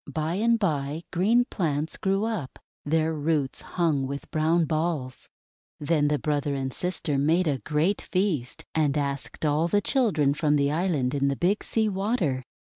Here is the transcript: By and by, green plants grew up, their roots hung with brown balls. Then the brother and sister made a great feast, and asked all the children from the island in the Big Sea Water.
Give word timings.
By 0.11 0.33
and 0.33 0.57
by, 0.57 1.03
green 1.11 1.45
plants 1.45 1.95
grew 1.95 2.25
up, 2.25 2.57
their 2.83 3.13
roots 3.13 3.61
hung 3.61 4.07
with 4.07 4.31
brown 4.31 4.65
balls. 4.65 5.29
Then 5.79 6.07
the 6.07 6.17
brother 6.17 6.55
and 6.55 6.73
sister 6.73 7.19
made 7.19 7.47
a 7.47 7.59
great 7.59 8.01
feast, 8.01 8.65
and 8.73 8.97
asked 8.97 9.45
all 9.45 9.67
the 9.67 9.79
children 9.79 10.33
from 10.33 10.55
the 10.55 10.71
island 10.71 11.13
in 11.13 11.27
the 11.27 11.35
Big 11.35 11.63
Sea 11.63 11.87
Water. 11.87 12.43